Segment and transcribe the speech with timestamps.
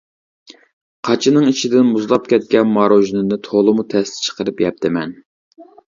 [1.09, 5.13] قاچىنىڭ ئىچىدىن مۇزلاپ كەتكەن ماروژنىنى تولىمۇ تەستە چىقىرىپ يەپتىمەن.